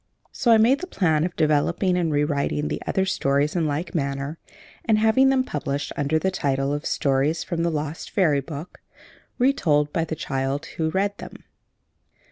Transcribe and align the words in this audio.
So 0.31 0.51
I 0.51 0.57
made 0.57 0.79
the 0.79 0.87
plan 0.87 1.25
of 1.25 1.35
developing 1.35 1.95
and 1.95 2.11
re 2.11 2.23
writing 2.23 2.69
the 2.69 2.81
other 2.87 3.05
stories 3.05 3.55
in 3.55 3.67
like 3.67 3.93
manner, 3.93 4.39
and 4.83 4.97
having 4.97 5.29
them 5.29 5.43
published 5.43 5.93
under 5.95 6.17
the 6.17 6.31
title 6.31 6.73
of 6.73 6.87
'Stories 6.87 7.43
from 7.43 7.61
the 7.61 7.69
Lost 7.69 8.09
Fairy 8.09 8.41
Book, 8.41 8.81
Re 9.37 9.53
told 9.53 9.93
by 9.93 10.03
the 10.05 10.15
Child 10.15 10.65
Who 10.77 10.89
Read 10.89 11.15
Them.'" 11.19 11.43